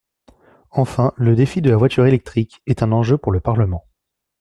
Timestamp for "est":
2.65-2.81